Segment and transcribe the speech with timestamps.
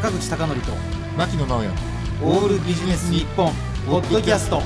[0.00, 0.72] 坂口孝則と
[1.18, 1.68] 牧野直哉。
[2.24, 3.52] オールビジネス日本
[3.86, 4.62] ポッドキャスト。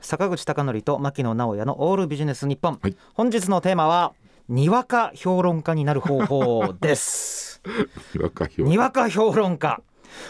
[0.00, 2.96] 坂口孝則と牧野直哉のオールビジネス日本、はい。
[3.14, 4.12] 本日のテーマは
[4.48, 7.60] にわか評論家になる方法です。
[8.14, 9.58] にわか評論。
[9.58, 9.82] 家。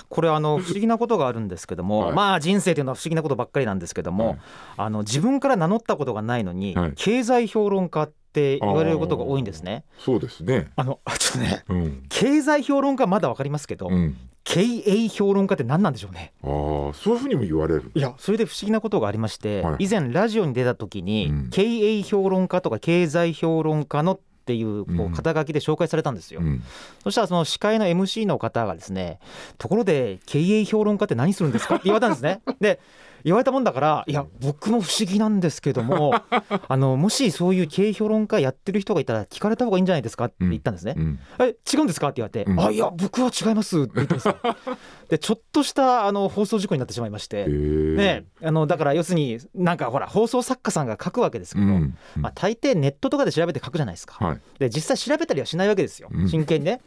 [0.09, 2.15] これあの 不思議なことがあるんですけども、はい。
[2.15, 4.39] まあ人生というのは不思議なことばっかりなんですけども、はい。
[4.79, 6.93] あの自分から名乗ったことがないのに、はい。
[6.97, 9.85] 経済評論家って言われることが多いんですね。
[9.99, 10.71] そうですね。
[10.77, 12.03] あのあちょっとねうん。
[12.09, 14.17] 経済評論家まだわかりますけど、うん。
[14.45, 16.33] 経営評論家って何なんでしょうね。
[16.43, 16.49] ああ
[16.95, 17.91] そういうふうにも言われる。
[17.95, 19.85] いやそれで不思議なことがありまして、はい。
[19.85, 21.51] 以前ラジオに出た時に、うん。
[21.51, 26.63] 経営評論家とか経済評論家のっていうこううん肩書きで紹介されたんですよ、うん。
[27.05, 29.21] そしたらその司会の MC の方がですね
[29.57, 32.41] ところで経営評論家って何するんですかって言われたんですね。
[32.61, 32.81] で
[33.25, 36.15] 言われたもんだからいや僕も不思議なんですけども
[36.69, 41.19] あのもしそういう経営評論家やってる人がいたら聞かれた方がいいんじゃないですかって言ったんですね、うん。
[41.39, 42.61] え違うんですかって言われて、うん。
[42.61, 44.37] あいや僕は違いますって言ったんですよ。
[45.09, 51.97] でちょっとしたあの放送事故になってしまいまして、ね、あのだから要するになんかほら放送作家さんが書くわけですけど、うん。
[52.17, 54.25] まあ、大抵ネットとかで調べて書くじゃないですか。
[54.25, 54.41] はい。
[54.59, 56.09] で実際調べたりはしないわけですよ。
[56.11, 56.29] うん。
[56.29, 56.81] 真剣にね。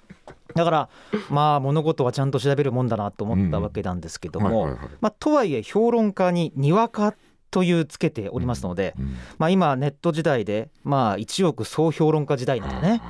[0.55, 0.89] だから
[1.29, 7.13] まあ物事はちゃんと調べるもんだなと思ったわけなんですけども、まあ、とはいえ評論家ににわか
[7.51, 13.01] というつけておりますので、うんまあ、今ネット時代でまあ一億総評論家時代なんてね。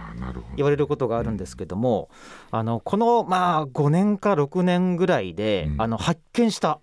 [0.55, 2.09] 言われることがあるんですけども、
[2.51, 5.81] あのこのまあ5年か6年ぐらいで、うん。
[5.81, 6.79] あの発見した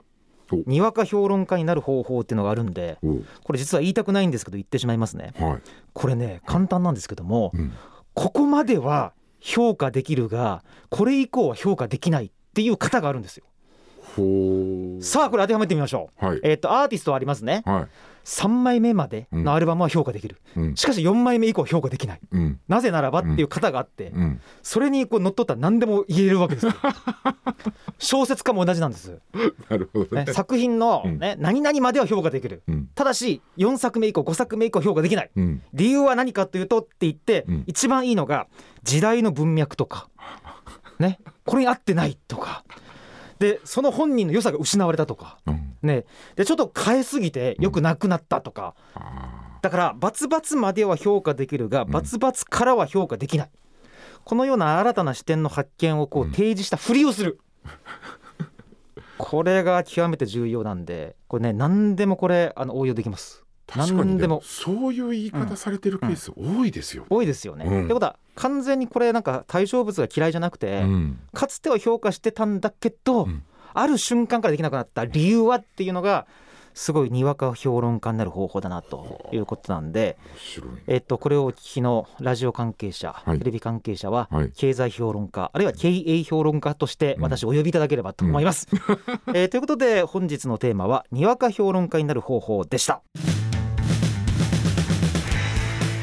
[0.50, 0.56] お。
[0.66, 2.98] にわか評論家になる方法っていうのがあるんで
[3.44, 5.32] これ実は言いたくないんですけど言ってしまいますね。
[5.38, 5.62] はい。
[5.92, 7.72] これね簡単なんですけどもうん。
[8.14, 13.44] ここまでは評価できるがこれ以降は評価できないっていう型があるんですよ。
[15.02, 16.24] さあこれ当てはめてみましょう。
[16.24, 16.40] はい。
[16.42, 17.62] えっ、とアーティストはありますね。
[17.66, 17.86] はい
[18.24, 20.76] 3枚目までのアルバムは評価できる、うん。
[20.76, 22.20] しかし4枚目以降は評価できない。
[22.30, 22.60] うん。
[22.68, 24.40] なぜならばっていう型があって、うん。
[24.62, 26.72] それにこう乗っ取ったら何でも言えるわけですよ。
[27.98, 29.18] 小説家も同じなんです、
[29.68, 30.24] なるほどね。
[30.24, 31.18] ね、作品の、うん。
[31.18, 32.62] ね何々までは評価できる。
[32.68, 32.88] うん。
[32.94, 35.30] ただし4作目以降5作目以降評価できない。
[35.34, 35.62] うん。
[35.72, 37.64] 理由は何かというとって言って、うん。
[37.66, 38.46] 一番いいのが
[38.84, 40.08] 時代の文脈とか、
[40.98, 42.64] ね、これに合ってないとか。
[43.38, 46.04] でその本人の良さが失われたとか、うんね、
[46.36, 51.90] でちょっと変えすぎてよくなくなったとか、あだからバツバツまでは評価できるがん。
[51.90, 53.50] バツバツからは評価できない、
[54.24, 56.30] このような新たな視点の発見をこううん。
[56.30, 57.40] 提示したふりをする。
[59.18, 63.44] これが極めて重要なんでこれね何でもこれあの応用できます。
[63.68, 64.04] ー確かにでも。
[64.04, 67.64] 何でもそういう言い方されてるケース多いですよ、多いですよね。
[67.64, 67.84] うん。
[67.84, 71.20] ってことは完全にこれなんか対象物が嫌いじゃなくて、うん。
[71.32, 73.42] かつては評価してたんだけど、うん
[73.74, 76.26] ある瞬間からできなくなった理由はっていうのが
[76.74, 80.16] すごいにわか評論家になる方法だなということなんで、
[80.86, 83.38] えっと、これをお聞きのラジオ関係者、はい。
[83.38, 84.52] テレビ関係者は、はい。
[84.56, 88.68] 経済評論家あるいは経営評論家として私お呼びいただければと思います。
[89.34, 93.02] えーということで本日のテーマはにわか評論家になる方法でした。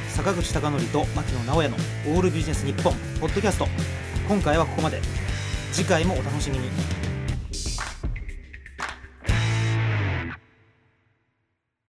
[0.10, 1.78] 坂口孝則と牧野直哉の
[2.08, 3.68] オールビジネス日本ポッドキャスト。
[4.28, 5.02] 今回はここまで。
[5.72, 6.99] 次回もお楽しみに